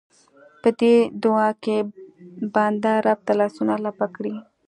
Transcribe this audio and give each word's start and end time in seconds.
په 0.61 0.69
دې 0.79 0.95
دعا 1.23 1.49
کې 1.63 1.77
بنده 2.53 2.93
رب 3.05 3.19
ته 3.27 3.33
لاسونه 3.39 3.73
لپه 3.85 4.05
کړي. 4.15 4.33